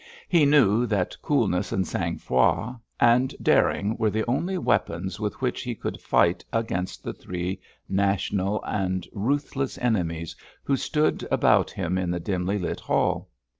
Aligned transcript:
He 0.27 0.47
knew 0.47 0.87
that 0.87 1.15
coolness 1.21 1.71
and 1.71 1.87
sang 1.87 2.17
froid 2.17 2.79
and 2.99 3.35
daring 3.39 3.95
were 3.97 4.09
the 4.09 4.25
only 4.27 4.57
weapons 4.57 5.19
with 5.19 5.39
which 5.41 5.61
he 5.61 5.75
could 5.75 6.01
fight 6.01 6.43
against 6.51 7.03
the 7.03 7.13
three 7.13 7.61
national 7.87 8.63
and 8.63 9.07
ruthless 9.13 9.77
enemies 9.77 10.35
who 10.63 10.75
stood 10.75 11.27
about 11.29 11.69
him 11.69 11.99
in 11.99 12.09
the 12.09 12.19
dimly 12.19 12.57
lit 12.57 12.79
hall. 12.79 13.29